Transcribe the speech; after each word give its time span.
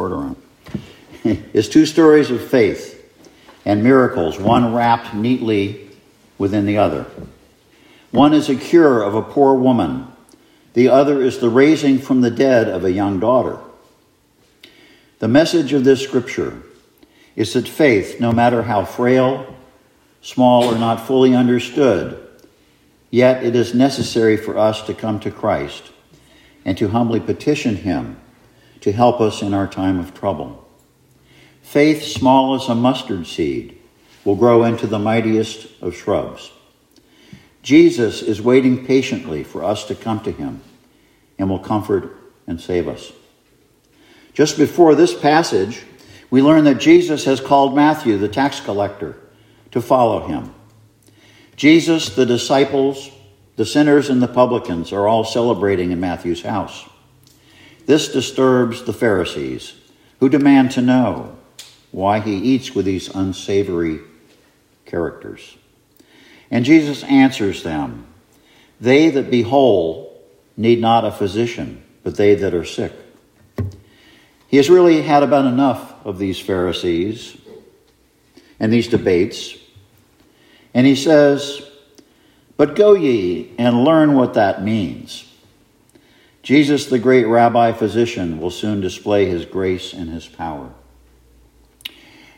on, 0.00 0.36
is 1.24 1.68
two 1.68 1.86
stories 1.86 2.30
of 2.30 2.42
faith 2.42 2.98
and 3.64 3.82
miracles, 3.82 4.38
one 4.38 4.74
wrapped 4.74 5.14
neatly 5.14 5.88
within 6.38 6.66
the 6.66 6.78
other. 6.78 7.06
One 8.10 8.34
is 8.34 8.48
a 8.48 8.56
cure 8.56 9.02
of 9.02 9.14
a 9.14 9.22
poor 9.22 9.54
woman, 9.54 10.08
the 10.74 10.88
other 10.88 11.20
is 11.20 11.38
the 11.38 11.50
raising 11.50 11.98
from 11.98 12.22
the 12.22 12.30
dead 12.30 12.68
of 12.68 12.84
a 12.84 12.92
young 12.92 13.20
daughter. 13.20 13.58
The 15.18 15.28
message 15.28 15.72
of 15.72 15.84
this 15.84 16.02
scripture 16.02 16.62
is 17.36 17.52
that 17.52 17.68
faith, 17.68 18.20
no 18.20 18.32
matter 18.32 18.62
how 18.62 18.84
frail, 18.84 19.54
small, 20.20 20.64
or 20.64 20.78
not 20.78 21.06
fully 21.06 21.34
understood, 21.34 22.18
yet 23.10 23.44
it 23.44 23.54
is 23.54 23.74
necessary 23.74 24.36
for 24.36 24.58
us 24.58 24.82
to 24.82 24.94
come 24.94 25.20
to 25.20 25.30
Christ 25.30 25.92
and 26.64 26.76
to 26.78 26.88
humbly 26.88 27.20
petition 27.20 27.76
Him 27.76 28.16
to 28.82 28.92
help 28.92 29.20
us 29.20 29.42
in 29.42 29.54
our 29.54 29.66
time 29.66 29.98
of 29.98 30.12
trouble. 30.12 30.68
Faith, 31.62 32.02
small 32.02 32.54
as 32.54 32.68
a 32.68 32.74
mustard 32.74 33.26
seed, 33.26 33.78
will 34.24 34.36
grow 34.36 34.64
into 34.64 34.86
the 34.86 34.98
mightiest 34.98 35.68
of 35.80 35.96
shrubs. 35.96 36.52
Jesus 37.62 38.22
is 38.22 38.42
waiting 38.42 38.84
patiently 38.84 39.44
for 39.44 39.64
us 39.64 39.86
to 39.86 39.94
come 39.94 40.20
to 40.20 40.32
him 40.32 40.60
and 41.38 41.48
will 41.48 41.58
comfort 41.58 42.16
and 42.46 42.60
save 42.60 42.88
us. 42.88 43.12
Just 44.34 44.58
before 44.58 44.94
this 44.94 45.18
passage, 45.18 45.84
we 46.30 46.42
learn 46.42 46.64
that 46.64 46.80
Jesus 46.80 47.24
has 47.24 47.40
called 47.40 47.76
Matthew, 47.76 48.18
the 48.18 48.28
tax 48.28 48.60
collector, 48.60 49.16
to 49.70 49.80
follow 49.80 50.26
him. 50.26 50.54
Jesus, 51.56 52.14
the 52.14 52.26
disciples, 52.26 53.10
the 53.56 53.66
sinners, 53.66 54.10
and 54.10 54.20
the 54.20 54.28
publicans 54.28 54.92
are 54.92 55.06
all 55.06 55.24
celebrating 55.24 55.92
in 55.92 56.00
Matthew's 56.00 56.42
house. 56.42 56.84
This 57.86 58.08
disturbs 58.08 58.82
the 58.82 58.92
Pharisees, 58.92 59.74
who 60.20 60.28
demand 60.28 60.70
to 60.72 60.82
know 60.82 61.36
why 61.90 62.20
he 62.20 62.36
eats 62.36 62.74
with 62.74 62.86
these 62.86 63.08
unsavory 63.08 64.00
characters. 64.86 65.56
And 66.50 66.64
Jesus 66.64 67.02
answers 67.04 67.62
them 67.62 68.06
They 68.80 69.10
that 69.10 69.30
be 69.30 69.42
whole 69.42 70.22
need 70.56 70.80
not 70.80 71.04
a 71.04 71.10
physician, 71.10 71.82
but 72.02 72.16
they 72.16 72.34
that 72.36 72.54
are 72.54 72.64
sick. 72.64 72.92
He 74.48 74.58
has 74.58 74.68
really 74.68 75.00
had 75.00 75.22
about 75.22 75.46
enough 75.46 75.94
of 76.04 76.18
these 76.18 76.38
Pharisees 76.38 77.36
and 78.60 78.70
these 78.72 78.88
debates. 78.88 79.56
And 80.74 80.86
he 80.86 80.94
says, 80.94 81.62
But 82.58 82.76
go 82.76 82.92
ye 82.92 83.54
and 83.58 83.84
learn 83.84 84.12
what 84.12 84.34
that 84.34 84.62
means. 84.62 85.31
Jesus, 86.42 86.86
the 86.86 86.98
great 86.98 87.26
rabbi 87.26 87.72
physician, 87.72 88.40
will 88.40 88.50
soon 88.50 88.80
display 88.80 89.26
his 89.26 89.44
grace 89.44 89.92
and 89.92 90.10
his 90.10 90.26
power. 90.26 90.72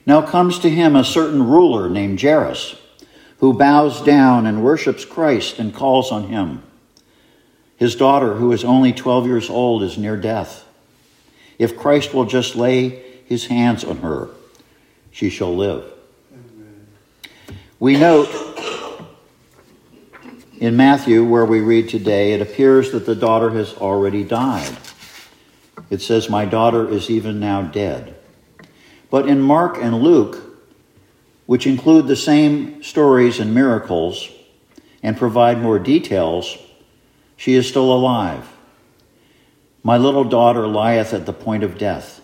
Now 0.07 0.21
comes 0.21 0.59
to 0.59 0.69
him 0.69 0.95
a 0.95 1.05
certain 1.05 1.47
ruler 1.47 1.89
named 1.89 2.21
Jairus, 2.21 2.77
who 3.39 3.55
bows 3.55 4.03
down 4.03 4.47
and 4.47 4.63
worships 4.63 5.05
Christ 5.05 5.59
and 5.59 5.75
calls 5.75 6.13
on 6.13 6.29
him. 6.29 6.63
His 7.77 7.97
daughter, 7.97 8.35
who 8.35 8.53
is 8.53 8.65
only 8.65 8.93
12 8.93 9.27
years 9.27 9.51
old, 9.51 9.83
is 9.83 9.97
near 9.97 10.17
death. 10.17 10.67
If 11.59 11.77
Christ 11.77 12.13
will 12.13 12.27
just 12.27 12.57
lay 12.57 13.03
his 13.25 13.47
hands 13.47 13.85
on 13.85 13.99
her, 13.99 14.29
she 15.11 15.31
shall 15.31 15.55
live. 15.57 15.85
Amen. 16.33 16.87
We 17.79 17.97
note 17.97 18.54
in 20.59 20.77
Matthew, 20.77 21.25
where 21.25 21.45
we 21.45 21.61
read 21.61 21.89
today, 21.89 22.33
it 22.33 22.41
appears 22.41 22.93
that 22.93 23.07
the 23.07 23.15
daughter 23.15 23.51
has 23.51 23.75
already 23.75 24.23
died. 24.23 24.77
It 25.91 26.01
says, 26.01 26.29
My 26.29 26.45
daughter 26.45 26.89
is 26.89 27.11
even 27.11 27.41
now 27.41 27.63
dead. 27.63 28.15
But 29.11 29.29
in 29.29 29.41
Mark 29.41 29.77
and 29.79 30.03
Luke, 30.03 30.39
which 31.47 31.67
include 31.67 32.07
the 32.07 32.17
same 32.17 32.83
stories 32.83 33.39
and 33.39 33.55
miracles 33.55 34.31
and 35.03 35.17
provide 35.17 35.61
more 35.61 35.79
details, 35.79 36.57
she 37.37 37.55
is 37.55 37.69
still 37.69 37.93
alive. 37.93 38.49
My 39.83 39.99
little 39.99 40.25
daughter 40.25 40.67
lieth 40.67 41.13
at 41.13 41.27
the 41.27 41.33
point 41.33 41.63
of 41.63 41.77
death. 41.77 42.23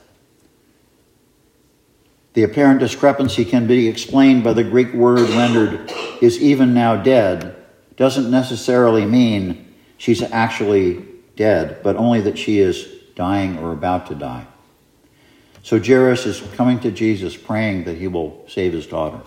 The 2.33 2.44
apparent 2.44 2.81
discrepancy 2.81 3.44
can 3.44 3.66
be 3.66 3.88
explained 3.88 4.44
by 4.44 4.53
the 4.53 4.65
Greek 4.65 4.94
word 4.94 5.28
rendered 5.31 5.93
is 6.22 6.41
even 6.41 6.72
now 6.72 6.97
dead, 6.97 7.59
doesn't 8.00 8.31
necessarily 8.31 9.05
mean 9.05 9.75
she's 9.99 10.22
actually 10.22 11.05
dead, 11.37 11.83
but 11.83 11.97
only 11.97 12.22
that 12.22 12.38
she 12.38 12.59
is 12.59 12.88
dying 13.15 13.59
or 13.59 13.72
about 13.72 14.06
to 14.06 14.15
die. 14.15 14.47
So 15.62 15.78
Jairus 15.78 16.25
is 16.25 16.41
coming 16.55 16.81
to 16.81 16.91
Jesus 16.91 17.37
praying 17.37 17.84
that 17.84 17.99
he 17.99 18.09
will 18.09 18.43
save 18.49 18.72
his 18.72 18.87
daughter. 18.87 19.21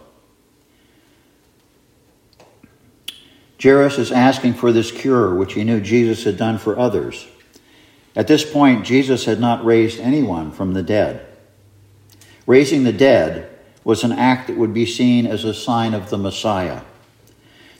Jairus 3.61 3.99
is 3.99 4.11
asking 4.11 4.55
for 4.55 4.71
this 4.71 4.91
cure, 4.91 5.35
which 5.35 5.53
he 5.53 5.63
knew 5.63 5.79
Jesus 5.79 6.23
had 6.23 6.37
done 6.37 6.57
for 6.57 6.75
others. 6.79 7.27
At 8.15 8.27
this 8.27 8.43
point, 8.43 8.87
Jesus 8.87 9.25
had 9.25 9.39
not 9.39 9.63
raised 9.63 9.99
anyone 9.99 10.51
from 10.51 10.73
the 10.73 10.81
dead. 10.81 11.23
Raising 12.47 12.85
the 12.85 12.91
dead 12.91 13.55
was 13.83 14.03
an 14.03 14.13
act 14.13 14.47
that 14.47 14.57
would 14.57 14.73
be 14.73 14.87
seen 14.87 15.27
as 15.27 15.43
a 15.43 15.53
sign 15.53 15.93
of 15.93 16.09
the 16.09 16.17
Messiah. 16.17 16.81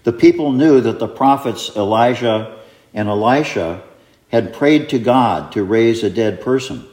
The 0.03 0.14
people 0.14 0.52
knew 0.52 0.81
that 0.81 1.00
the 1.00 1.08
prophets 1.08 1.75
Elijah 1.75 2.59
and 2.94 3.08
Elisha 3.08 3.84
had 4.30 4.53
prayed 4.53 4.90
to 4.90 5.00
God 5.00 5.52
to 5.53 5.64
raise 5.64 6.03
a 6.03 6.09
dead 6.09 6.41
person, 6.41 6.86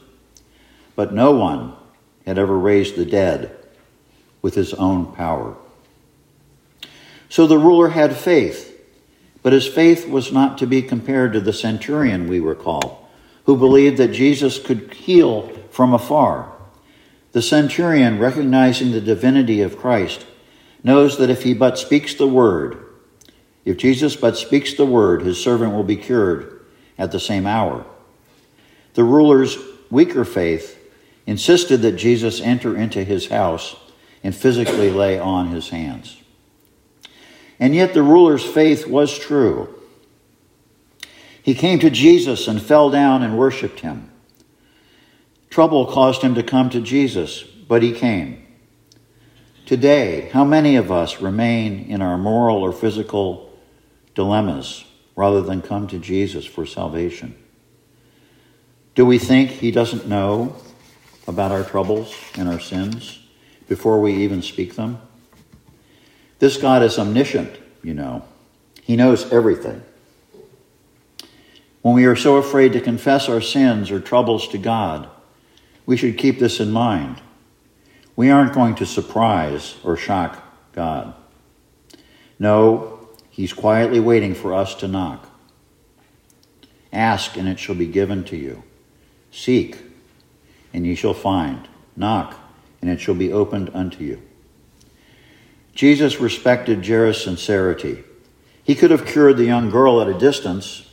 but 0.95 1.13
no 1.13 1.31
one 1.31 1.73
had 2.25 2.37
ever 2.37 2.57
raised 2.57 2.95
the 2.95 3.05
dead 3.05 3.55
with 4.41 4.55
his 4.55 4.73
own 4.73 5.13
power. 5.13 5.55
So 7.29 7.47
the 7.47 7.57
ruler 7.57 7.89
had 7.89 8.15
faith, 8.15 8.67
but 9.41 9.53
his 9.53 9.67
faith 9.67 10.07
was 10.07 10.31
not 10.31 10.57
to 10.59 10.67
be 10.67 10.81
compared 10.81 11.33
to 11.33 11.39
the 11.39 11.53
centurion, 11.53 12.27
we 12.27 12.39
recall, 12.39 13.09
who 13.45 13.57
believed 13.57 13.97
that 13.97 14.13
Jesus 14.13 14.59
could 14.59 14.93
heal 14.93 15.49
from 15.71 15.93
afar. 15.93 16.51
The 17.31 17.41
centurion, 17.41 18.19
recognizing 18.19 18.91
the 18.91 19.01
divinity 19.01 19.61
of 19.61 19.77
Christ, 19.77 20.25
knows 20.83 21.17
that 21.17 21.29
if 21.29 21.43
he 21.43 21.53
but 21.53 21.79
speaks 21.79 22.13
the 22.13 22.27
word, 22.27 22.85
if 23.65 23.77
Jesus 23.77 24.15
but 24.15 24.37
speaks 24.37 24.73
the 24.73 24.85
word, 24.85 25.21
his 25.21 25.41
servant 25.41 25.73
will 25.73 25.83
be 25.83 25.95
cured 25.95 26.65
at 26.97 27.11
the 27.11 27.19
same 27.19 27.45
hour. 27.45 27.85
The 28.93 29.03
ruler's 29.03 29.57
weaker 29.89 30.25
faith 30.25 30.77
insisted 31.25 31.81
that 31.81 31.93
Jesus 31.93 32.41
enter 32.41 32.75
into 32.75 33.03
his 33.03 33.27
house 33.27 33.75
and 34.23 34.35
physically 34.35 34.89
lay 34.89 35.19
on 35.19 35.49
his 35.49 35.69
hands. 35.69 36.17
And 37.59 37.75
yet 37.75 37.93
the 37.93 38.03
ruler's 38.03 38.43
faith 38.43 38.87
was 38.87 39.17
true. 39.17 39.73
He 41.43 41.53
came 41.53 41.79
to 41.79 41.89
Jesus 41.89 42.47
and 42.47 42.61
fell 42.61 42.89
down 42.89 43.23
and 43.23 43.37
worshiped 43.37 43.81
him. 43.81 44.09
Trouble 45.49 45.85
caused 45.85 46.21
him 46.21 46.35
to 46.35 46.43
come 46.43 46.69
to 46.69 46.81
Jesus, 46.81 47.43
but 47.43 47.83
he 47.83 47.91
came. 47.91 48.45
Today, 49.65 50.29
how 50.33 50.43
many 50.43 50.75
of 50.75 50.91
us 50.91 51.21
remain 51.21 51.85
in 51.85 52.01
our 52.01 52.17
moral 52.17 52.57
or 52.57 52.71
physical 52.71 53.50
dilemmas 54.15 54.85
rather 55.15 55.41
than 55.41 55.61
come 55.61 55.87
to 55.87 55.99
Jesus 55.99 56.45
for 56.45 56.65
salvation? 56.65 57.35
Do 58.95 59.05
we 59.05 59.17
think 59.17 59.51
he 59.51 59.71
doesn't 59.71 60.07
know 60.07 60.55
about 61.27 61.51
our 61.51 61.63
troubles 61.63 62.13
and 62.35 62.49
our 62.49 62.59
sins 62.59 63.19
before 63.67 64.01
we 64.01 64.13
even 64.23 64.41
speak 64.41 64.75
them? 64.75 65.01
This 66.39 66.57
God 66.57 66.83
is 66.83 66.97
omniscient, 66.97 67.57
you 67.83 67.93
know. 67.93 68.25
He 68.81 68.95
knows 68.95 69.31
everything. 69.31 69.83
When 71.81 71.95
we 71.95 72.05
are 72.05 72.15
so 72.15 72.37
afraid 72.37 72.73
to 72.73 72.81
confess 72.81 73.29
our 73.29 73.41
sins 73.41 73.91
or 73.91 73.99
troubles 73.99 74.47
to 74.49 74.57
God, 74.57 75.09
we 75.85 75.97
should 75.97 76.17
keep 76.17 76.39
this 76.39 76.59
in 76.59 76.71
mind. 76.71 77.21
We 78.15 78.29
aren't 78.29 78.53
going 78.53 78.75
to 78.75 78.85
surprise 78.85 79.75
or 79.83 79.97
shock 79.97 80.43
God. 80.73 81.13
No, 82.37 83.00
He's 83.31 83.53
quietly 83.53 83.99
waiting 83.99 84.35
for 84.35 84.53
us 84.53 84.75
to 84.75 84.87
knock. 84.87 85.27
Ask, 86.93 87.37
and 87.37 87.47
it 87.47 87.57
shall 87.57 87.75
be 87.75 87.87
given 87.87 88.25
to 88.25 88.35
you. 88.35 88.63
Seek, 89.31 89.77
and 90.73 90.85
ye 90.85 90.93
shall 90.95 91.13
find. 91.13 91.67
Knock, 91.95 92.37
and 92.81 92.89
it 92.89 92.99
shall 92.99 93.15
be 93.15 93.31
opened 93.31 93.71
unto 93.73 94.03
you. 94.03 94.21
Jesus 95.73 96.19
respected 96.19 96.85
Jairus' 96.85 97.23
sincerity. 97.23 98.03
He 98.63 98.75
could 98.75 98.91
have 98.91 99.05
cured 99.05 99.37
the 99.37 99.45
young 99.45 99.69
girl 99.69 100.01
at 100.01 100.09
a 100.09 100.13
distance, 100.13 100.89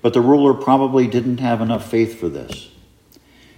but 0.00 0.14
the 0.14 0.22
ruler 0.22 0.54
probably 0.54 1.06
didn't 1.06 1.38
have 1.38 1.60
enough 1.60 1.90
faith 1.90 2.18
for 2.18 2.30
this. 2.30 2.70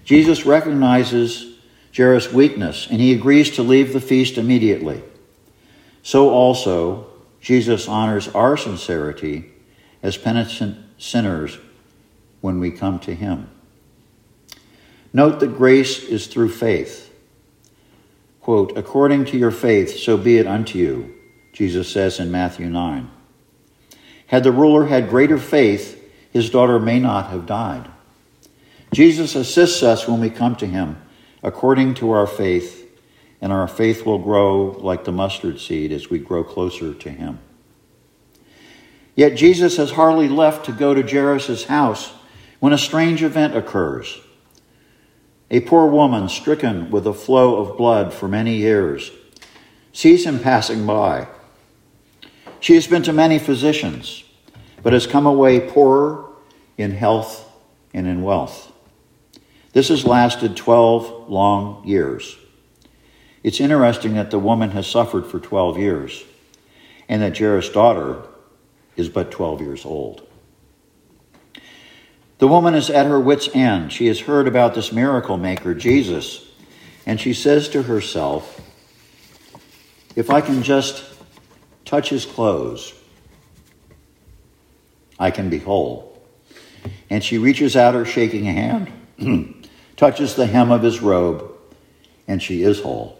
Jesus 0.05 0.45
recognizes 0.45 1.55
Jairus' 1.97 2.33
weakness, 2.33 2.89
and 2.91 3.01
he 3.01 3.13
agrees 3.13 3.51
to 3.53 3.63
leave 3.63 3.93
the 3.93 4.01
feast 4.01 4.37
immediately. 4.37 5.03
So 6.03 6.31
also, 6.31 7.07
Jesus 7.47 7.87
honors 7.87 8.27
our 8.27 8.57
sincerity 8.57 9.45
as 10.03 10.17
penitent 10.17 10.79
sinners 10.99 11.57
when 12.41 12.59
we 12.59 12.73
come 12.73 12.99
to 12.99 13.15
him. 13.15 13.49
Note 15.13 15.39
that 15.39 15.57
grace 15.57 16.03
is 16.03 16.27
through 16.27 16.49
faith. 16.49 17.15
Quote, 18.41 18.77
according 18.77 19.27
to 19.27 19.39
your 19.39 19.53
faith, 19.53 19.97
so 19.97 20.17
be 20.17 20.39
it 20.39 20.49
unto 20.49 20.77
you, 20.77 21.15
Jesus 21.53 21.89
says 21.89 22.19
in 22.19 22.33
Matthew 22.33 22.67
9. 22.69 23.09
Had 24.27 24.43
the 24.43 24.51
ruler 24.51 24.87
had 24.87 25.09
greater 25.09 25.39
faith, 25.39 26.03
his 26.33 26.51
daughter 26.51 26.81
may 26.81 26.99
not 26.99 27.31
have 27.31 27.47
died. 27.47 27.89
Jesus 28.93 29.37
assists 29.37 29.85
us 29.85 30.09
when 30.09 30.19
we 30.19 30.31
come 30.31 30.57
to 30.57 30.67
him 30.67 31.01
according 31.45 31.95
to 31.95 32.11
our 32.11 32.27
faith, 32.27 32.86
and 33.41 33.53
our 33.53 33.69
faith 33.69 34.07
will 34.07 34.19
grow 34.19 34.71
like 34.81 35.05
the 35.05 35.13
mustard 35.13 35.61
seed 35.61 35.93
as 35.93 36.11
we 36.11 36.19
grow 36.19 36.43
closer 36.43 36.95
to 36.95 37.11
him. 37.11 37.39
Yet 39.15 39.37
Jesus 39.37 39.77
has 39.79 39.93
hardly 39.93 40.29
left 40.29 40.67
to 40.67 40.73
go 40.73 40.95
to 40.95 41.03
Jairus' 41.03 41.65
house 41.65 42.13
when 42.61 42.73
a 42.73 42.79
strange 42.79 43.23
event 43.23 43.57
occurs. 43.57 44.21
A 45.51 45.61
poor 45.61 45.87
woman, 45.87 46.29
stricken 46.29 46.91
with 46.91 47.07
a 47.07 47.15
flow 47.15 47.57
of 47.57 47.79
blood 47.79 48.13
for 48.13 48.29
many 48.29 48.57
years, 48.57 49.11
sees 49.93 50.27
him 50.27 50.41
passing 50.41 50.85
by. 50.87 51.29
She 52.61 52.75
has 52.75 52.87
been 52.87 53.03
to 53.05 53.13
many 53.13 53.39
physicians, 53.39 54.25
but 54.83 54.93
has 54.93 55.07
come 55.07 55.27
away 55.27 55.61
poorer 55.61 56.25
in 56.77 56.91
health 56.91 57.51
and 57.95 58.07
in 58.07 58.23
wealth. 58.23 58.73
This 59.73 59.89
has 59.89 60.05
lasted 60.05 60.57
12 60.57 61.31
long 61.31 61.87
years. 61.87 62.37
It's 63.47 63.61
interesting 63.61 64.15
that 64.15 64.33
the 64.33 64.41
woman 64.41 64.73
has 64.73 64.89
suffered 64.89 65.25
for 65.25 65.39
12 65.39 65.79
years 65.79 66.25
and 67.09 67.23
that 67.23 67.39
Jairus' 67.39 67.69
daughter 67.69 68.23
is 68.97 69.09
but 69.09 69.31
12 69.31 69.61
years 69.61 69.85
old. 69.85 70.27
The 72.39 72.49
woman 72.49 72.75
is 72.75 72.91
at 72.91 73.07
her 73.07 73.21
wits' 73.21 73.49
end. 73.55 73.93
She 73.93 74.09
has 74.09 74.19
heard 74.19 74.49
about 74.49 74.75
this 74.75 74.91
miracle 74.91 75.37
maker, 75.37 75.77
Jesus, 75.77 76.45
and 77.07 77.21
she 77.21 77.33
says 77.33 77.69
to 77.69 77.85
herself, 77.85 78.61
If 80.17 80.29
I 80.29 80.41
can 80.41 80.65
just 80.65 81.05
touch 81.85 82.09
his 82.09 82.27
clothes, 82.27 82.95
I 85.21 85.31
can 85.31 85.51
be 85.51 85.59
whole. 85.59 86.21
And 87.11 87.23
she 87.23 87.39
reaches 87.39 87.77
out 87.77 87.95
her 87.95 88.05
shaking 88.05 88.47
hand, 88.47 88.91
touches 89.97 90.35
the 90.35 90.47
hem 90.47 90.73
of 90.73 90.83
his 90.83 91.01
robe, 91.01 91.49
and 92.27 92.43
she 92.43 92.65
is 92.65 92.81
whole. 92.81 93.16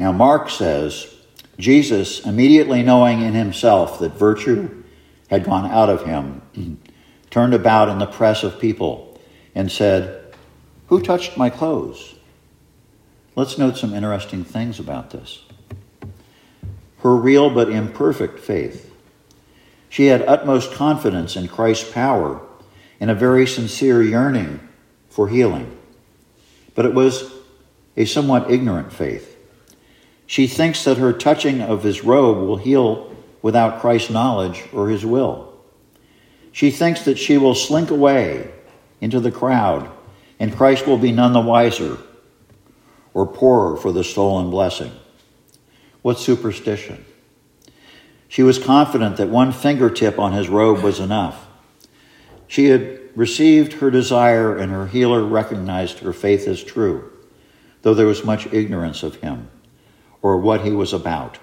Now, 0.00 0.12
Mark 0.12 0.48
says, 0.48 1.14
Jesus, 1.58 2.24
immediately 2.24 2.82
knowing 2.82 3.20
in 3.20 3.34
himself 3.34 3.98
that 3.98 4.14
virtue 4.14 4.82
had 5.28 5.44
gone 5.44 5.70
out 5.70 5.90
of 5.90 6.06
him, 6.06 6.40
turned 7.30 7.52
about 7.52 7.90
in 7.90 7.98
the 7.98 8.06
press 8.06 8.42
of 8.42 8.58
people 8.58 9.20
and 9.54 9.70
said, 9.70 10.34
Who 10.86 11.02
touched 11.02 11.36
my 11.36 11.50
clothes? 11.50 12.14
Let's 13.36 13.58
note 13.58 13.76
some 13.76 13.92
interesting 13.92 14.42
things 14.42 14.80
about 14.80 15.10
this. 15.10 15.44
Her 17.00 17.14
real 17.14 17.50
but 17.50 17.68
imperfect 17.68 18.38
faith. 18.38 18.90
She 19.90 20.06
had 20.06 20.22
utmost 20.22 20.72
confidence 20.72 21.36
in 21.36 21.46
Christ's 21.46 21.92
power 21.92 22.40
and 23.00 23.10
a 23.10 23.14
very 23.14 23.46
sincere 23.46 24.02
yearning 24.02 24.66
for 25.10 25.28
healing. 25.28 25.76
But 26.74 26.86
it 26.86 26.94
was 26.94 27.30
a 27.98 28.06
somewhat 28.06 28.50
ignorant 28.50 28.94
faith. 28.94 29.36
She 30.30 30.46
thinks 30.46 30.84
that 30.84 30.98
her 30.98 31.12
touching 31.12 31.60
of 31.60 31.82
his 31.82 32.04
robe 32.04 32.38
will 32.38 32.56
heal 32.56 33.12
without 33.42 33.80
Christ's 33.80 34.10
knowledge 34.10 34.62
or 34.72 34.88
his 34.88 35.04
will. 35.04 35.52
She 36.52 36.70
thinks 36.70 37.02
that 37.02 37.18
she 37.18 37.36
will 37.36 37.56
slink 37.56 37.90
away 37.90 38.48
into 39.00 39.18
the 39.18 39.32
crowd 39.32 39.90
and 40.38 40.56
Christ 40.56 40.86
will 40.86 40.98
be 40.98 41.10
none 41.10 41.32
the 41.32 41.40
wiser 41.40 41.98
or 43.12 43.26
poorer 43.26 43.76
for 43.76 43.90
the 43.90 44.04
stolen 44.04 44.50
blessing. 44.50 44.92
What 46.02 46.20
superstition! 46.20 47.04
She 48.28 48.44
was 48.44 48.60
confident 48.60 49.16
that 49.16 49.30
one 49.30 49.50
fingertip 49.50 50.16
on 50.16 50.32
his 50.32 50.48
robe 50.48 50.84
was 50.84 51.00
enough. 51.00 51.48
She 52.46 52.66
had 52.66 53.00
received 53.16 53.72
her 53.72 53.90
desire, 53.90 54.56
and 54.56 54.70
her 54.70 54.86
healer 54.86 55.24
recognized 55.24 55.98
her 55.98 56.12
faith 56.12 56.46
as 56.46 56.62
true, 56.62 57.10
though 57.82 57.94
there 57.94 58.06
was 58.06 58.24
much 58.24 58.46
ignorance 58.52 59.02
of 59.02 59.16
him 59.16 59.50
or 60.22 60.36
what 60.36 60.62
he 60.62 60.70
was 60.70 60.92
about. 60.92 61.38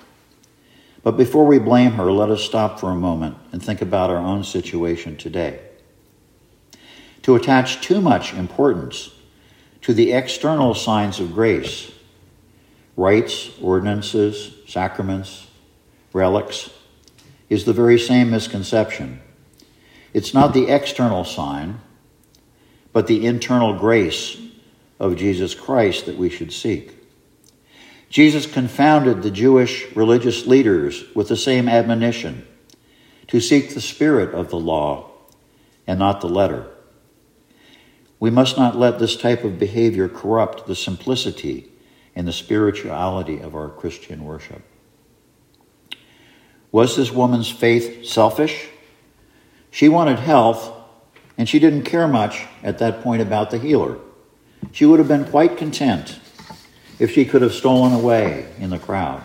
But 1.04 1.18
before 1.18 1.46
we 1.46 1.60
blame 1.60 1.94
her, 1.94 2.12
let 2.12 2.30
us 2.30 2.44
stop 2.44 2.80
for 2.80 2.90
a 2.90 2.96
moment 2.96 3.38
and 3.52 3.64
think 3.64 3.82
about 3.82 4.10
our 4.10 4.18
own 4.18 4.44
situation 4.44 5.16
today. 5.16 5.62
To 7.24 7.36
attach 7.36 7.82
too 7.82 8.02
much 8.02 8.34
importance 8.34 9.12
to 9.82 9.94
the 9.94 10.12
external 10.12 10.74
signs 10.74 11.20
of 11.20 11.34
grace, 11.34 11.92
rites, 12.98 13.52
ordinances, 13.62 14.54
sacraments, 14.68 15.48
relics, 16.12 16.70
is 17.50 17.64
the 17.64 17.74
very 17.74 17.98
same 17.98 18.30
misconception. 18.30 19.22
It's 20.14 20.34
not 20.34 20.54
the 20.54 20.68
external 20.68 21.24
sign, 21.24 21.80
but 22.92 23.08
the 23.08 23.26
internal 23.26 23.78
grace 23.78 24.38
of 25.00 25.16
Jesus 25.16 25.54
Christ 25.54 26.06
that 26.08 26.18
we 26.18 26.30
should 26.30 26.52
seek. 26.52 26.97
Jesus 28.10 28.46
confounded 28.46 29.22
the 29.22 29.32
Jewish 29.32 29.86
religious 29.96 30.46
leaders 30.46 31.04
with 31.14 31.28
the 31.28 31.36
same 31.36 31.68
admonition 31.68 32.48
to 33.28 33.42
seek 33.42 33.74
the 33.74 33.82
spirit 33.82 34.34
of 34.34 34.50
the 34.50 34.60
law 34.60 35.12
and 35.86 36.00
not 36.00 36.22
the 36.22 36.30
letter. 36.30 36.68
We 38.20 38.30
must 38.30 38.58
not 38.58 38.78
let 38.78 39.00
this 39.00 39.16
type 39.16 39.44
of 39.44 39.60
behavior 39.60 40.08
corrupt 40.08 40.66
the 40.66 40.76
simplicity 40.76 41.70
and 42.16 42.28
the 42.28 42.34
spirituality 42.34 43.40
of 43.40 43.56
our 43.56 43.70
Christian 43.70 44.24
worship. 44.24 44.64
Was 46.72 46.96
this 46.96 47.12
woman's 47.12 47.50
faith 47.50 48.06
selfish? 48.06 48.70
She 49.70 49.88
wanted 49.90 50.20
health, 50.20 50.72
and 51.38 51.48
she 51.48 51.60
didn't 51.60 51.84
care 51.84 52.08
much 52.08 52.46
at 52.64 52.80
that 52.80 53.04
point 53.04 53.22
about 53.22 53.52
the 53.52 53.60
healer. 53.60 54.00
She 54.72 54.86
would 54.86 55.00
have 55.00 55.08
been 55.08 55.26
quite 55.26 55.58
content 55.58 56.20
if 57.00 57.12
she 57.12 57.26
could 57.26 57.42
have 57.42 57.54
stolen 57.54 57.94
away 57.94 58.52
in 58.60 58.70
the 58.70 58.80
crowd. 58.80 59.24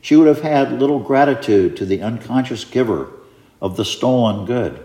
She 0.00 0.16
would 0.16 0.26
have 0.26 0.42
had 0.42 0.80
little 0.80 0.98
gratitude 0.98 1.76
to 1.76 1.86
the 1.86 2.02
unconscious 2.02 2.64
giver 2.64 3.10
of 3.60 3.76
the 3.76 3.84
stolen 3.84 4.44
good. 4.44 4.84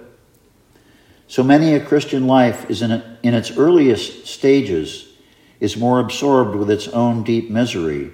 So 1.27 1.43
many 1.43 1.73
a 1.73 1.83
Christian 1.83 2.27
life 2.27 2.69
is 2.69 2.81
in, 2.81 2.91
a, 2.91 3.17
in 3.23 3.33
its 3.33 3.57
earliest 3.57 4.27
stages 4.27 5.09
is 5.59 5.75
more 5.75 5.99
absorbed 5.99 6.55
with 6.55 6.69
its 6.69 6.87
own 6.87 7.23
deep 7.23 7.49
misery 7.49 8.11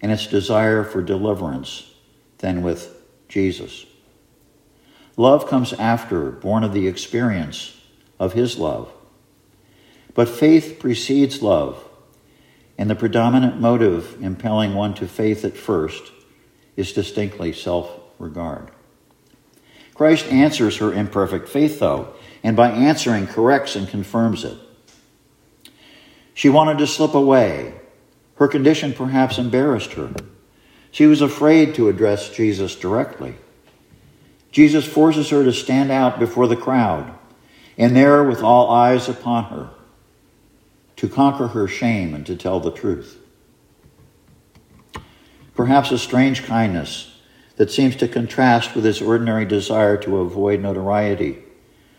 and 0.00 0.10
its 0.10 0.26
desire 0.26 0.82
for 0.82 1.02
deliverance 1.02 1.92
than 2.38 2.62
with 2.62 2.96
Jesus. 3.28 3.84
Love 5.16 5.48
comes 5.48 5.72
after, 5.74 6.30
born 6.30 6.64
of 6.64 6.72
the 6.72 6.88
experience 6.88 7.78
of 8.18 8.32
his 8.32 8.58
love. 8.58 8.90
But 10.14 10.28
faith 10.28 10.78
precedes 10.80 11.42
love 11.42 11.84
and 12.78 12.88
the 12.88 12.94
predominant 12.94 13.60
motive 13.60 14.22
impelling 14.22 14.72
one 14.72 14.94
to 14.94 15.08
faith 15.08 15.44
at 15.44 15.56
first 15.56 16.12
is 16.76 16.92
distinctly 16.92 17.52
self 17.52 17.90
regard. 18.18 18.70
Christ 19.94 20.26
answers 20.26 20.76
her 20.76 20.92
imperfect 20.92 21.48
faith, 21.48 21.80
though, 21.80 22.14
and 22.44 22.56
by 22.56 22.70
answering, 22.70 23.26
corrects 23.26 23.74
and 23.74 23.88
confirms 23.88 24.44
it. 24.44 24.56
She 26.34 26.48
wanted 26.48 26.78
to 26.78 26.86
slip 26.86 27.14
away. 27.14 27.74
Her 28.36 28.46
condition 28.46 28.92
perhaps 28.92 29.38
embarrassed 29.38 29.94
her. 29.94 30.12
She 30.92 31.06
was 31.06 31.20
afraid 31.20 31.74
to 31.74 31.88
address 31.88 32.30
Jesus 32.30 32.76
directly. 32.76 33.34
Jesus 34.52 34.86
forces 34.86 35.30
her 35.30 35.42
to 35.42 35.52
stand 35.52 35.90
out 35.90 36.20
before 36.20 36.46
the 36.46 36.56
crowd, 36.56 37.12
and 37.76 37.96
there, 37.96 38.22
with 38.22 38.42
all 38.42 38.70
eyes 38.70 39.08
upon 39.08 39.44
her, 39.44 39.70
to 40.98 41.08
conquer 41.08 41.46
her 41.46 41.68
shame 41.68 42.12
and 42.12 42.26
to 42.26 42.34
tell 42.34 42.58
the 42.58 42.72
truth. 42.72 43.18
Perhaps 45.54 45.92
a 45.92 45.98
strange 45.98 46.44
kindness 46.44 47.20
that 47.56 47.70
seems 47.70 47.94
to 47.96 48.08
contrast 48.08 48.74
with 48.74 48.84
his 48.84 49.00
ordinary 49.00 49.44
desire 49.44 49.96
to 49.96 50.18
avoid 50.18 50.60
notoriety, 50.60 51.38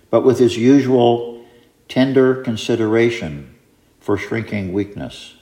but 0.10 0.26
with 0.26 0.38
his 0.38 0.58
usual 0.58 1.46
tender 1.88 2.36
consideration 2.44 3.56
for 4.02 4.18
shrinking 4.18 4.74
weakness. 4.74 5.36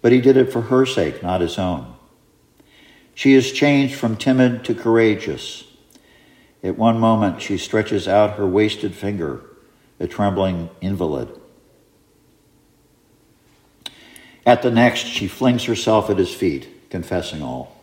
But 0.00 0.12
he 0.12 0.20
did 0.22 0.38
it 0.38 0.50
for 0.50 0.62
her 0.62 0.86
sake, 0.86 1.22
not 1.22 1.42
his 1.42 1.58
own. 1.58 1.94
She 3.14 3.34
is 3.34 3.52
changed 3.52 3.94
from 3.94 4.16
timid 4.16 4.64
to 4.64 4.74
courageous. 4.74 5.64
At 6.62 6.78
one 6.78 6.98
moment, 6.98 7.42
she 7.42 7.58
stretches 7.58 8.08
out 8.08 8.38
her 8.38 8.46
wasted 8.46 8.94
finger, 8.94 9.42
a 10.00 10.06
trembling 10.06 10.70
invalid. 10.80 11.41
At 14.44 14.62
the 14.62 14.70
next, 14.70 15.06
she 15.06 15.28
flings 15.28 15.64
herself 15.64 16.10
at 16.10 16.18
his 16.18 16.34
feet, 16.34 16.90
confessing 16.90 17.42
all. 17.42 17.76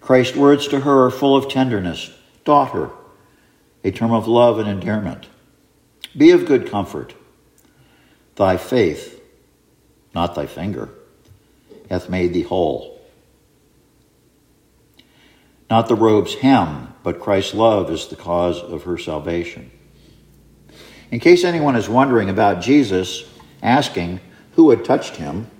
Christ's 0.00 0.36
words 0.36 0.66
to 0.68 0.80
her 0.80 1.06
are 1.06 1.10
full 1.10 1.36
of 1.36 1.48
tenderness 1.48 2.10
Daughter, 2.44 2.90
a 3.84 3.90
term 3.90 4.12
of 4.12 4.26
love 4.26 4.58
and 4.58 4.68
endearment. 4.68 5.28
Be 6.16 6.30
of 6.30 6.46
good 6.46 6.70
comfort. 6.70 7.14
Thy 8.34 8.56
faith, 8.56 9.20
not 10.14 10.34
thy 10.34 10.46
finger, 10.46 10.88
hath 11.88 12.08
made 12.08 12.32
thee 12.32 12.42
whole. 12.42 13.00
Not 15.68 15.86
the 15.86 15.94
robe's 15.94 16.34
hem, 16.36 16.94
but 17.02 17.20
Christ's 17.20 17.54
love 17.54 17.90
is 17.90 18.08
the 18.08 18.16
cause 18.16 18.58
of 18.60 18.84
her 18.84 18.98
salvation. 18.98 19.70
In 21.10 21.20
case 21.20 21.44
anyone 21.44 21.76
is 21.76 21.88
wondering 21.88 22.30
about 22.30 22.62
Jesus 22.62 23.24
asking 23.62 24.20
who 24.52 24.70
had 24.70 24.84
touched 24.84 25.16
him, 25.16 25.50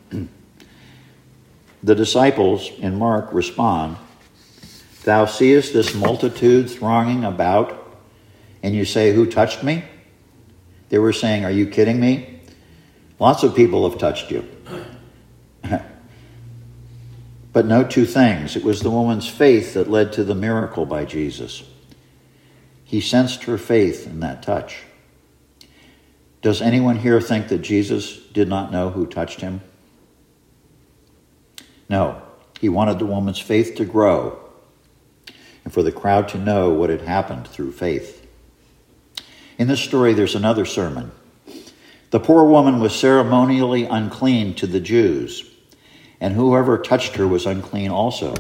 the 1.82 1.94
disciples 1.94 2.70
in 2.78 2.98
Mark 2.98 3.32
respond, 3.32 3.96
Thou 5.04 5.24
seest 5.24 5.72
this 5.72 5.94
multitude 5.94 6.70
thronging 6.70 7.24
about, 7.24 7.98
and 8.62 8.74
you 8.74 8.84
say, 8.84 9.14
Who 9.14 9.24
touched 9.24 9.62
me? 9.62 9.84
They 10.90 10.98
were 10.98 11.14
saying, 11.14 11.44
Are 11.44 11.50
you 11.50 11.66
kidding 11.66 11.98
me? 11.98 12.40
Lots 13.18 13.42
of 13.42 13.54
people 13.54 13.88
have 13.88 13.98
touched 13.98 14.30
you. 14.30 14.46
but 17.52 17.66
note 17.66 17.90
two 17.90 18.04
things. 18.04 18.56
It 18.56 18.64
was 18.64 18.80
the 18.80 18.90
woman's 18.90 19.28
faith 19.28 19.74
that 19.74 19.90
led 19.90 20.12
to 20.14 20.24
the 20.24 20.34
miracle 20.34 20.84
by 20.84 21.06
Jesus. 21.06 21.62
He 22.84 23.00
sensed 23.00 23.44
her 23.44 23.56
faith 23.56 24.06
in 24.06 24.20
that 24.20 24.42
touch. 24.42 24.82
Does 26.42 26.62
anyone 26.62 26.96
here 26.96 27.20
think 27.20 27.48
that 27.48 27.58
Jesus 27.58 28.16
did 28.16 28.48
not 28.48 28.72
know 28.72 28.90
who 28.90 29.06
touched 29.06 29.40
him? 29.40 29.60
No. 31.88 32.22
He 32.60 32.68
wanted 32.68 32.98
the 32.98 33.06
woman's 33.06 33.38
faith 33.38 33.74
to 33.76 33.84
grow 33.84 34.38
and 35.64 35.72
for 35.72 35.82
the 35.82 35.92
crowd 35.92 36.28
to 36.28 36.38
know 36.38 36.70
what 36.70 36.90
had 36.90 37.02
happened 37.02 37.46
through 37.46 37.72
faith. 37.72 38.26
In 39.58 39.68
this 39.68 39.80
story, 39.80 40.14
there's 40.14 40.34
another 40.34 40.64
sermon. 40.64 41.12
The 42.10 42.20
poor 42.20 42.44
woman 42.44 42.80
was 42.80 42.94
ceremonially 42.94 43.84
unclean 43.84 44.54
to 44.56 44.66
the 44.66 44.80
Jews, 44.80 45.48
and 46.20 46.34
whoever 46.34 46.78
touched 46.78 47.16
her 47.16 47.26
was 47.26 47.46
unclean 47.46 47.90
also. 47.90 48.34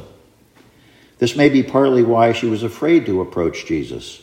This 1.18 1.36
may 1.36 1.50
be 1.50 1.62
partly 1.62 2.02
why 2.02 2.32
she 2.32 2.46
was 2.46 2.62
afraid 2.62 3.06
to 3.06 3.20
approach 3.20 3.66
Jesus. 3.66 4.22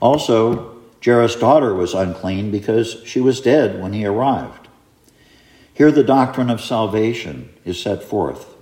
Also, 0.00 0.73
Jairus' 1.04 1.36
daughter 1.36 1.74
was 1.74 1.92
unclean 1.92 2.50
because 2.50 3.02
she 3.04 3.20
was 3.20 3.40
dead 3.40 3.80
when 3.80 3.92
he 3.92 4.06
arrived. 4.06 4.68
Here, 5.74 5.92
the 5.92 6.04
doctrine 6.04 6.48
of 6.48 6.60
salvation 6.60 7.52
is 7.64 7.80
set 7.80 8.02
forth. 8.02 8.54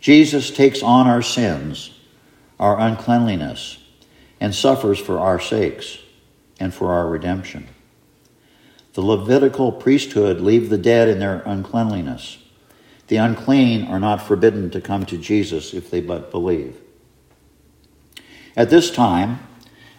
Jesus 0.00 0.50
takes 0.50 0.82
on 0.82 1.06
our 1.06 1.20
sins, 1.20 1.90
our 2.58 2.78
uncleanliness, 2.80 3.78
and 4.40 4.54
suffers 4.54 4.98
for 4.98 5.18
our 5.18 5.38
sakes 5.38 5.98
and 6.58 6.72
for 6.72 6.92
our 6.92 7.08
redemption. 7.08 7.68
The 8.94 9.02
Levitical 9.02 9.70
priesthood 9.70 10.40
leave 10.40 10.70
the 10.70 10.78
dead 10.78 11.08
in 11.08 11.18
their 11.18 11.42
uncleanliness. 11.44 12.38
The 13.08 13.16
unclean 13.16 13.86
are 13.86 14.00
not 14.00 14.22
forbidden 14.22 14.70
to 14.70 14.80
come 14.80 15.04
to 15.06 15.18
Jesus 15.18 15.74
if 15.74 15.90
they 15.90 16.00
but 16.00 16.30
believe. 16.30 16.80
At 18.56 18.70
this 18.70 18.90
time, 18.90 19.40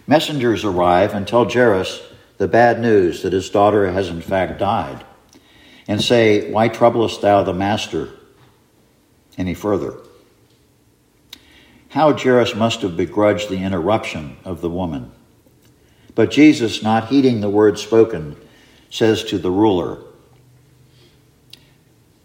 Messengers 0.08 0.66
arrive 0.66 1.14
and 1.14 1.28
tell 1.28 1.50
Jairus 1.50 2.02
the 2.38 2.48
bad 2.48 2.80
news 2.80 3.22
that 3.22 3.34
his 3.34 3.50
daughter 3.50 3.92
has 3.92 4.10
in 4.10 4.22
fact 4.22 4.60
died, 4.60 5.06
and 5.88 6.02
say, 6.02 6.52
Why 6.52 6.68
troublest 6.68 7.22
thou 7.22 7.44
the 7.44 7.54
master 7.54 8.10
any 9.38 9.54
further? 9.54 9.96
How 11.90 12.14
Jairus 12.14 12.56
must 12.56 12.82
have 12.82 12.98
begrudged 12.98 13.50
the 13.50 13.64
interruption 13.64 14.38
of 14.44 14.62
the 14.62 14.70
woman. 14.70 15.12
But 16.16 16.32
Jesus, 16.32 16.82
not 16.82 17.10
heeding 17.10 17.42
the 17.42 17.50
word 17.50 17.78
spoken, 17.78 18.36
says 18.90 19.24
to 19.26 19.38
the 19.38 19.52
ruler, 19.52 20.00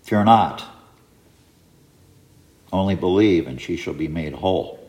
Fear 0.03 0.25
not, 0.25 0.65
only 2.73 2.95
believe, 2.95 3.47
and 3.47 3.61
she 3.61 3.77
shall 3.77 3.95
be 3.95 4.09
made 4.09 4.35
whole. 4.35 4.86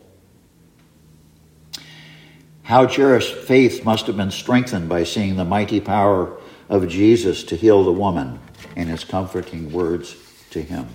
How 2.68 2.86
Jairus' 2.86 3.30
faith 3.30 3.82
must 3.82 4.08
have 4.08 4.18
been 4.18 4.30
strengthened 4.30 4.90
by 4.90 5.04
seeing 5.04 5.36
the 5.36 5.44
mighty 5.46 5.80
power 5.80 6.38
of 6.68 6.86
Jesus 6.86 7.42
to 7.44 7.56
heal 7.56 7.82
the 7.82 7.90
woman 7.90 8.40
and 8.76 8.90
his 8.90 9.04
comforting 9.04 9.72
words 9.72 10.14
to 10.50 10.60
him. 10.60 10.86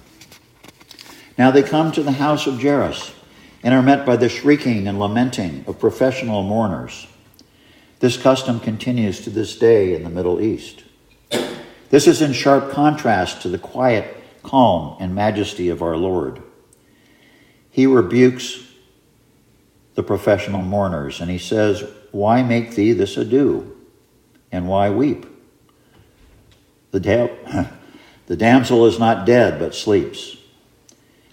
Now 1.35 1.49
they 1.49 1.63
come 1.63 1.91
to 1.93 2.03
the 2.03 2.11
house 2.11 2.45
of 2.45 2.61
Jairus 2.61 3.15
and 3.63 3.73
are 3.73 3.81
met 3.81 4.05
by 4.05 4.17
the 4.17 4.29
shrieking 4.29 4.87
and 4.87 4.99
lamenting 4.99 5.65
of 5.65 5.79
professional 5.79 6.43
mourners. 6.43 7.07
This 8.01 8.17
custom 8.17 8.59
continues 8.59 9.21
to 9.21 9.31
this 9.31 9.57
day 9.57 9.95
in 9.95 10.03
the 10.03 10.11
Middle 10.11 10.39
East. 10.39 10.83
This 11.89 12.05
is 12.05 12.21
in 12.21 12.33
sharp 12.33 12.69
contrast 12.69 13.41
to 13.41 13.49
the 13.49 13.57
quiet 13.57 14.15
calm 14.43 14.95
and 14.99 15.15
majesty 15.15 15.69
of 15.69 15.81
our 15.81 15.97
Lord. 15.97 16.39
He 17.71 17.87
rebukes 17.87 18.62
the 19.95 20.03
professional 20.03 20.61
mourners, 20.61 21.21
and 21.21 21.29
he 21.29 21.37
says, 21.37 21.83
Why 22.11 22.41
make 22.41 22.75
thee 22.75 22.93
this 22.93 23.17
ado? 23.17 23.77
And 24.51 24.67
why 24.67 24.89
weep? 24.89 25.25
The, 26.91 26.99
da- 26.99 27.67
the 28.27 28.35
damsel 28.35 28.85
is 28.85 28.99
not 28.99 29.25
dead, 29.25 29.59
but 29.59 29.75
sleeps. 29.75 30.37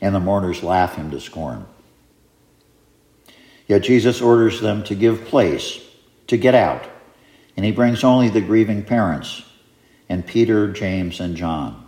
And 0.01 0.15
the 0.15 0.21
mourners 0.21 0.63
laugh 0.63 0.95
him 0.95 1.11
to 1.11 1.21
scorn. 1.21 1.67
Yet 3.67 3.83
Jesus 3.83 4.21
orders 4.21 4.61
them 4.61 4.83
to 4.85 4.95
give 4.95 5.27
place, 5.27 5.81
to 6.27 6.37
get 6.37 6.55
out, 6.55 6.89
and 7.57 7.65
he 7.65 7.73
brings 7.73 8.03
only 8.03 8.29
the 8.29 8.41
grieving 8.41 8.83
parents 8.83 9.43
and 10.09 10.27
Peter, 10.27 10.73
James, 10.73 11.21
and 11.21 11.37
John. 11.37 11.87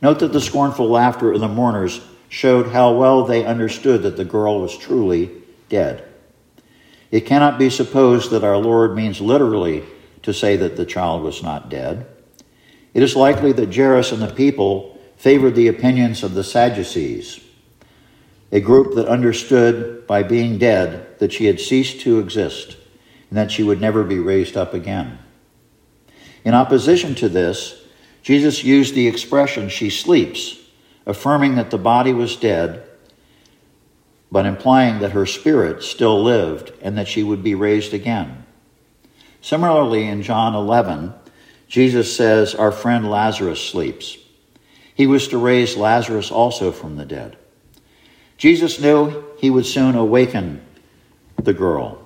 Note 0.00 0.20
that 0.20 0.32
the 0.32 0.40
scornful 0.40 0.88
laughter 0.88 1.32
of 1.32 1.40
the 1.40 1.48
mourners 1.48 2.00
showed 2.32 2.68
how 2.68 2.94
well 2.94 3.26
they 3.26 3.44
understood 3.44 4.00
that 4.00 4.16
the 4.16 4.24
girl 4.24 4.58
was 4.58 4.78
truly 4.78 5.30
dead. 5.68 6.02
It 7.10 7.26
cannot 7.26 7.58
be 7.58 7.68
supposed 7.68 8.30
that 8.30 8.42
our 8.42 8.56
Lord 8.56 8.96
means 8.96 9.20
literally 9.20 9.84
to 10.22 10.32
say 10.32 10.56
that 10.56 10.74
the 10.74 10.86
child 10.86 11.22
was 11.22 11.42
not 11.42 11.68
dead. 11.68 12.06
It 12.94 13.02
is 13.02 13.14
likely 13.14 13.52
that 13.52 13.74
Jairus 13.74 14.12
and 14.12 14.22
the 14.22 14.32
people 14.32 14.98
favored 15.18 15.54
the 15.54 15.68
opinions 15.68 16.22
of 16.22 16.32
the 16.32 16.42
Sadducees, 16.42 17.38
a 18.50 18.60
group 18.60 18.94
that 18.94 19.08
understood 19.08 20.06
by 20.06 20.22
being 20.22 20.56
dead 20.56 21.18
that 21.18 21.34
she 21.34 21.44
had 21.44 21.60
ceased 21.60 22.00
to 22.00 22.18
exist 22.18 22.78
and 23.28 23.36
that 23.36 23.52
she 23.52 23.62
would 23.62 23.82
never 23.82 24.04
be 24.04 24.18
raised 24.18 24.56
up 24.56 24.72
again. 24.72 25.18
In 26.46 26.54
opposition 26.54 27.14
to 27.16 27.28
this, 27.28 27.84
Jesus 28.22 28.64
used 28.64 28.94
the 28.94 29.06
expression, 29.06 29.68
she 29.68 29.90
sleeps, 29.90 30.61
affirming 31.06 31.56
that 31.56 31.70
the 31.70 31.78
body 31.78 32.12
was 32.12 32.36
dead, 32.36 32.84
but 34.30 34.46
implying 34.46 35.00
that 35.00 35.12
her 35.12 35.26
spirit 35.26 35.82
still 35.82 36.22
lived 36.22 36.72
and 36.80 36.96
that 36.96 37.08
she 37.08 37.22
would 37.22 37.42
be 37.42 37.54
raised 37.54 37.92
again. 37.92 38.44
Similarly, 39.40 40.06
in 40.06 40.22
John 40.22 40.54
11, 40.54 41.12
Jesus 41.68 42.14
says, 42.16 42.54
Our 42.54 42.72
friend 42.72 43.10
Lazarus 43.10 43.60
sleeps. 43.60 44.16
He 44.94 45.06
was 45.06 45.28
to 45.28 45.38
raise 45.38 45.76
Lazarus 45.76 46.30
also 46.30 46.70
from 46.70 46.96
the 46.96 47.04
dead. 47.04 47.36
Jesus 48.36 48.80
knew 48.80 49.24
he 49.38 49.50
would 49.50 49.66
soon 49.66 49.94
awaken 49.94 50.64
the 51.36 51.52
girl. 51.52 51.98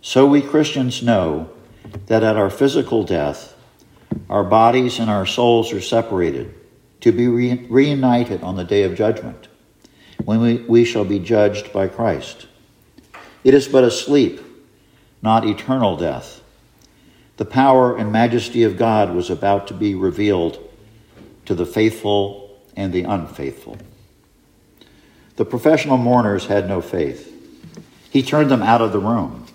So 0.00 0.26
we 0.26 0.40
Christians 0.42 1.02
know 1.02 1.50
that 2.06 2.22
at 2.22 2.36
our 2.36 2.50
physical 2.50 3.04
death, 3.04 3.54
our 4.28 4.44
bodies 4.44 4.98
and 4.98 5.10
our 5.10 5.26
souls 5.26 5.72
are 5.72 5.80
separated 5.80 6.54
to 7.02 7.12
be 7.12 7.28
re- 7.28 7.66
reunited 7.68 8.42
on 8.42 8.56
the 8.56 8.64
day 8.64 8.84
of 8.84 8.94
judgment, 8.94 9.48
when 10.24 10.40
we, 10.40 10.56
we 10.62 10.84
shall 10.84 11.04
be 11.04 11.18
judged 11.18 11.72
by 11.72 11.88
Christ. 11.88 12.46
It 13.44 13.54
is 13.54 13.68
but 13.68 13.84
a 13.84 13.90
sleep, 13.90 14.40
not 15.20 15.46
eternal 15.46 15.96
death. 15.96 16.42
The 17.36 17.44
power 17.44 17.96
and 17.96 18.12
majesty 18.12 18.62
of 18.62 18.76
God 18.76 19.14
was 19.14 19.30
about 19.30 19.66
to 19.66 19.74
be 19.74 19.94
revealed 19.94 20.58
to 21.46 21.54
the 21.54 21.66
faithful 21.66 22.60
and 22.76 22.92
the 22.92 23.02
unfaithful. 23.02 23.78
The 25.36 25.44
professional 25.44 25.98
mourners 25.98 26.46
had 26.46 26.68
no 26.68 26.80
faith. 26.80 27.28
He 28.10 28.22
turned 28.22 28.50
them 28.50 28.62
out 28.62 28.80
of 28.80 28.92
the 28.92 29.00
room. 29.00 29.46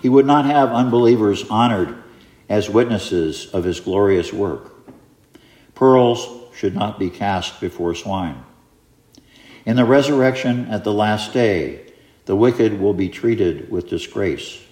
He 0.00 0.08
would 0.08 0.26
not 0.26 0.46
have 0.46 0.70
unbelievers 0.70 1.44
honored 1.50 2.02
as 2.48 2.70
witnesses 2.70 3.46
of 3.52 3.64
his 3.64 3.80
glorious 3.80 4.32
work. 4.32 4.69
Pearls 5.80 6.28
should 6.54 6.74
not 6.74 6.98
be 6.98 7.08
cast 7.08 7.58
before 7.58 7.94
swine. 7.94 8.44
In 9.64 9.76
the 9.76 9.84
resurrection 9.86 10.66
at 10.68 10.84
the 10.84 10.92
last 10.92 11.32
day, 11.32 11.94
the 12.26 12.36
wicked 12.36 12.78
will 12.78 12.92
be 12.92 13.08
treated 13.08 13.70
with 13.70 13.88
disgrace. 13.88 14.62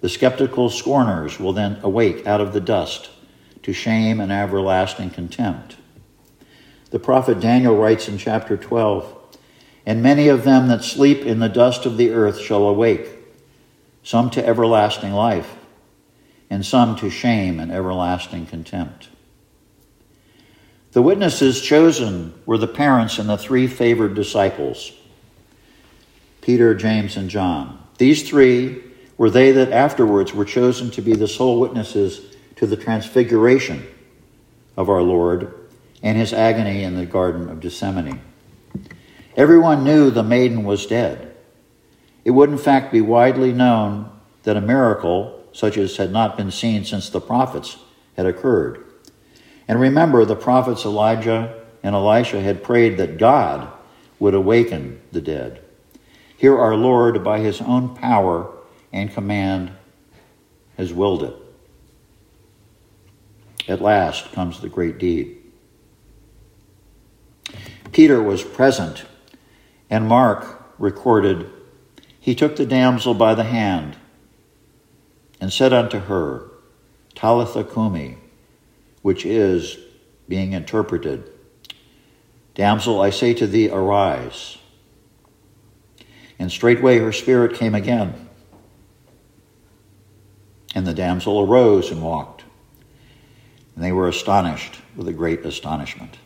The 0.00 0.08
skeptical 0.08 0.70
scorners 0.70 1.38
will 1.38 1.52
then 1.52 1.78
awake 1.82 2.26
out 2.26 2.40
of 2.40 2.54
the 2.54 2.60
dust 2.62 3.10
to 3.64 3.74
shame 3.74 4.18
and 4.18 4.32
everlasting 4.32 5.10
contempt. 5.10 5.76
The 6.88 6.98
prophet 6.98 7.38
Daniel 7.38 7.76
writes 7.76 8.08
in 8.08 8.16
chapter 8.16 8.56
12 8.56 9.36
And 9.84 10.02
many 10.02 10.28
of 10.28 10.44
them 10.44 10.68
that 10.68 10.84
sleep 10.84 11.18
in 11.26 11.40
the 11.40 11.50
dust 11.50 11.84
of 11.84 11.98
the 11.98 12.12
earth 12.12 12.40
shall 12.40 12.62
awake, 12.66 13.10
some 14.02 14.30
to 14.30 14.46
everlasting 14.46 15.12
life, 15.12 15.54
and 16.48 16.64
some 16.64 16.96
to 16.96 17.10
shame 17.10 17.60
and 17.60 17.70
everlasting 17.70 18.46
contempt. 18.46 19.08
The 20.94 21.02
witnesses 21.02 21.60
chosen 21.60 22.32
were 22.46 22.56
the 22.56 22.68
parents 22.68 23.18
and 23.18 23.28
the 23.28 23.36
three 23.36 23.66
favored 23.66 24.14
disciples 24.14 24.92
Peter, 26.40 26.72
James, 26.72 27.16
and 27.16 27.28
John. 27.28 27.80
These 27.98 28.28
three 28.28 28.80
were 29.18 29.28
they 29.30 29.50
that 29.50 29.72
afterwards 29.72 30.32
were 30.32 30.44
chosen 30.44 30.92
to 30.92 31.02
be 31.02 31.14
the 31.14 31.26
sole 31.26 31.58
witnesses 31.58 32.36
to 32.56 32.66
the 32.66 32.76
transfiguration 32.76 33.84
of 34.76 34.88
our 34.88 35.02
Lord 35.02 35.52
and 36.00 36.16
his 36.16 36.32
agony 36.32 36.84
in 36.84 36.94
the 36.94 37.06
Garden 37.06 37.48
of 37.48 37.58
Gethsemane. 37.58 38.20
Everyone 39.36 39.82
knew 39.82 40.12
the 40.12 40.22
maiden 40.22 40.62
was 40.62 40.86
dead. 40.86 41.34
It 42.24 42.30
would, 42.30 42.50
in 42.50 42.58
fact, 42.58 42.92
be 42.92 43.00
widely 43.00 43.52
known 43.52 44.12
that 44.44 44.56
a 44.56 44.60
miracle, 44.60 45.44
such 45.52 45.76
as 45.76 45.96
had 45.96 46.12
not 46.12 46.36
been 46.36 46.52
seen 46.52 46.84
since 46.84 47.08
the 47.08 47.20
prophets, 47.20 47.78
had 48.16 48.26
occurred. 48.26 48.83
And 49.66 49.80
remember, 49.80 50.24
the 50.24 50.36
prophets 50.36 50.84
Elijah 50.84 51.62
and 51.82 51.94
Elisha 51.94 52.40
had 52.40 52.62
prayed 52.62 52.98
that 52.98 53.18
God 53.18 53.70
would 54.18 54.34
awaken 54.34 55.00
the 55.12 55.20
dead. 55.20 55.62
Here, 56.36 56.58
our 56.58 56.74
Lord, 56.74 57.22
by 57.24 57.40
his 57.40 57.60
own 57.60 57.94
power 57.94 58.50
and 58.92 59.12
command, 59.12 59.72
has 60.76 60.92
willed 60.92 61.22
it. 61.22 61.34
At 63.66 63.80
last 63.80 64.32
comes 64.32 64.60
the 64.60 64.68
great 64.68 64.98
deed. 64.98 65.38
Peter 67.92 68.22
was 68.22 68.42
present, 68.42 69.04
and 69.88 70.08
Mark 70.08 70.62
recorded, 70.78 71.48
He 72.20 72.34
took 72.34 72.56
the 72.56 72.66
damsel 72.66 73.14
by 73.14 73.34
the 73.34 73.44
hand 73.44 73.96
and 75.40 75.52
said 75.52 75.72
unto 75.72 76.00
her, 76.00 76.50
Talitha 77.14 77.62
cumi, 77.64 78.18
which 79.04 79.26
is, 79.26 79.76
being 80.30 80.54
interpreted, 80.54 81.30
Damsel, 82.54 83.02
I 83.02 83.10
say 83.10 83.34
to 83.34 83.46
thee, 83.46 83.68
arise. 83.68 84.56
And 86.38 86.50
straightway 86.50 87.00
her 87.00 87.12
spirit 87.12 87.54
came 87.54 87.74
again. 87.74 88.30
And 90.74 90.86
the 90.86 90.94
damsel 90.94 91.42
arose 91.42 91.90
and 91.90 92.02
walked. 92.02 92.44
And 93.74 93.84
they 93.84 93.92
were 93.92 94.08
astonished 94.08 94.80
with 94.96 95.06
a 95.06 95.12
great 95.12 95.44
astonishment. 95.44 96.16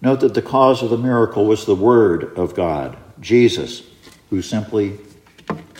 Note 0.00 0.20
that 0.20 0.34
the 0.34 0.40
cause 0.40 0.84
of 0.84 0.90
the 0.90 0.96
miracle 0.96 1.46
was 1.46 1.66
the 1.66 1.74
Word 1.74 2.38
of 2.38 2.54
God, 2.54 2.96
Jesus, 3.18 3.82
who 4.30 4.40
simply 4.40 5.00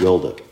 willed 0.00 0.24
it. 0.24 0.51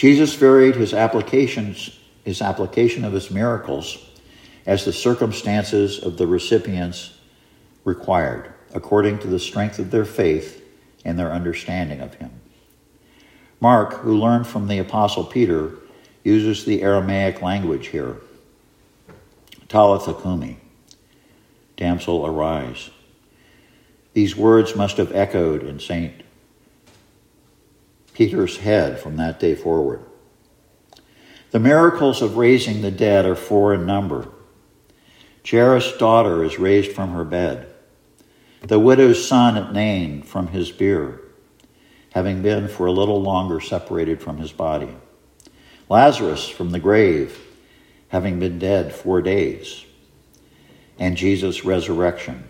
Jesus 0.00 0.34
varied 0.34 0.76
his 0.76 0.94
applications, 0.94 1.90
his 2.24 2.40
application 2.40 3.04
of 3.04 3.12
his 3.12 3.30
miracles 3.30 3.98
as 4.64 4.86
the 4.86 4.94
circumstances 4.94 5.98
of 5.98 6.16
the 6.16 6.26
recipients 6.26 7.12
required, 7.84 8.50
according 8.72 9.18
to 9.18 9.26
the 9.26 9.38
strength 9.38 9.78
of 9.78 9.90
their 9.90 10.06
faith 10.06 10.64
and 11.04 11.18
their 11.18 11.30
understanding 11.30 12.00
of 12.00 12.14
him. 12.14 12.30
Mark, 13.60 13.92
who 13.92 14.16
learned 14.16 14.46
from 14.46 14.68
the 14.68 14.78
Apostle 14.78 15.24
Peter, 15.24 15.72
uses 16.24 16.64
the 16.64 16.80
Aramaic 16.80 17.42
language 17.42 17.88
here. 17.88 18.16
Talitha 19.68 20.14
cumi, 20.14 20.60
damsel 21.76 22.24
arise. 22.24 22.88
These 24.14 24.34
words 24.34 24.74
must 24.74 24.96
have 24.96 25.14
echoed 25.14 25.62
in 25.62 25.78
St. 25.78 26.22
Peter's 28.14 28.58
head 28.58 28.98
from 28.98 29.16
that 29.16 29.40
day 29.40 29.54
forward. 29.54 30.04
The 31.50 31.58
miracles 31.58 32.22
of 32.22 32.36
raising 32.36 32.82
the 32.82 32.90
dead 32.90 33.26
are 33.26 33.34
four 33.34 33.74
in 33.74 33.86
number. 33.86 34.28
Jairus' 35.48 35.96
daughter 35.96 36.44
is 36.44 36.58
raised 36.58 36.92
from 36.92 37.12
her 37.12 37.24
bed. 37.24 37.66
The 38.62 38.78
widow's 38.78 39.26
son 39.26 39.56
at 39.56 39.72
Nain 39.72 40.22
from 40.22 40.48
his 40.48 40.70
bier, 40.70 41.20
having 42.12 42.42
been 42.42 42.68
for 42.68 42.86
a 42.86 42.92
little 42.92 43.22
longer 43.22 43.58
separated 43.60 44.20
from 44.20 44.36
his 44.38 44.52
body. 44.52 44.94
Lazarus 45.88 46.48
from 46.48 46.70
the 46.70 46.78
grave, 46.78 47.40
having 48.08 48.38
been 48.38 48.58
dead 48.58 48.92
four 48.92 49.22
days, 49.22 49.84
and 50.98 51.16
Jesus' 51.16 51.64
resurrection. 51.64 52.44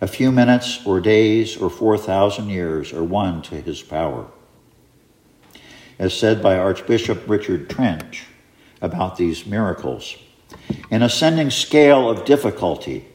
A 0.00 0.08
few 0.08 0.32
minutes 0.32 0.84
or 0.84 1.00
days 1.00 1.56
or 1.56 1.70
4,000 1.70 2.48
years 2.48 2.92
are 2.92 3.04
one 3.04 3.42
to 3.42 3.60
his 3.60 3.82
power. 3.82 4.26
As 5.98 6.12
said 6.12 6.42
by 6.42 6.58
Archbishop 6.58 7.28
Richard 7.28 7.70
Trench 7.70 8.24
about 8.80 9.16
these 9.16 9.46
miracles, 9.46 10.16
an 10.90 11.02
ascending 11.02 11.50
scale 11.50 12.10
of 12.10 12.24
difficulty, 12.24 13.06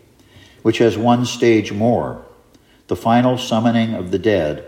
which 0.61 0.77
has 0.77 0.97
one 0.97 1.25
stage 1.25 1.71
more 1.71 2.25
the 2.87 2.95
final 2.95 3.37
summoning 3.37 3.93
of 3.93 4.09
the 4.09 4.17
dead 4.17 4.65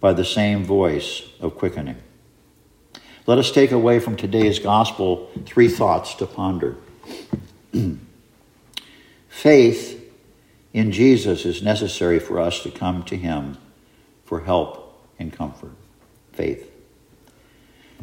by 0.00 0.14
the 0.14 0.24
same 0.24 0.64
voice 0.64 1.28
of 1.40 1.56
quickening. 1.58 1.96
Let 3.26 3.38
us 3.38 3.50
take 3.50 3.70
away 3.70 4.00
from 4.00 4.16
today's 4.16 4.58
gospel 4.58 5.30
three 5.44 5.68
thoughts 5.68 6.14
to 6.14 6.26
ponder. 6.26 6.76
Faith 9.28 9.99
in 10.72 10.92
Jesus 10.92 11.44
is 11.44 11.62
necessary 11.62 12.18
for 12.18 12.38
us 12.38 12.62
to 12.62 12.70
come 12.70 13.02
to 13.04 13.16
him 13.16 13.58
for 14.24 14.40
help 14.40 15.04
and 15.18 15.32
comfort. 15.32 15.72
Faith. 16.32 16.70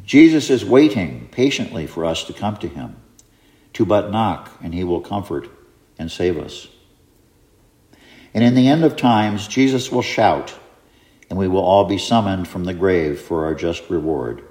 Jesus 0.06 0.49
is 0.49 0.63
waiting 0.63 1.27
patiently 1.32 1.88
for 1.88 2.06
us 2.06 2.23
to 2.25 2.34
come 2.34 2.58
to 2.58 2.67
him, 2.67 2.95
to 3.73 3.86
but 3.86 4.12
knock, 4.12 4.51
and 4.62 4.73
he 4.73 4.84
will 4.84 5.01
comfort 5.01 5.49
and 5.97 6.12
save 6.12 6.38
us. 6.38 6.67
And 8.34 8.43
in 8.43 8.56
the 8.56 8.67
end 8.67 8.84
of 8.84 8.95
times, 8.95 9.47
Jesus 9.47 9.91
will 9.91 10.01
shout, 10.01 10.53
and 11.30 11.39
we 11.39 11.47
will 11.47 11.63
all 11.63 11.86
be 11.86 11.97
summoned 11.97 12.47
from 12.47 12.65
the 12.65 12.73
grave 12.73 13.19
for 13.19 13.45
our 13.45 13.56
just 13.56 13.89
reward 13.89 14.43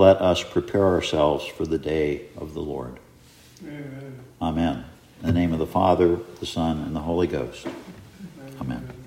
let 0.00 0.16
us 0.22 0.42
prepare 0.42 0.86
ourselves 0.86 1.44
for 1.44 1.66
the 1.66 1.76
day 1.76 2.22
of 2.38 2.54
the 2.54 2.60
Lord. 2.60 2.98
Amen. 3.62 4.24
Amen. 4.40 4.84
In 5.20 5.26
the 5.26 5.32
name 5.32 5.52
of 5.52 5.58
the 5.58 5.66
Father, 5.66 6.16
the 6.40 6.46
Son, 6.46 6.78
and 6.78 6.96
the 6.96 7.00
Holy 7.00 7.26
Ghost. 7.26 7.66
Amen. 8.60 8.90